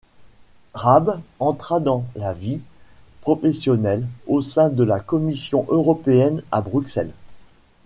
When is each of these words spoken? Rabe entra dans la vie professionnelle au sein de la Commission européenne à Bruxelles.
Rabe 0.73 1.19
entra 1.39 1.79
dans 1.79 2.03
la 2.15 2.33
vie 2.33 2.59
professionnelle 3.21 4.07
au 4.25 4.41
sein 4.41 4.69
de 4.69 4.83
la 4.83 4.99
Commission 4.99 5.67
européenne 5.69 6.41
à 6.51 6.61
Bruxelles. 6.61 7.13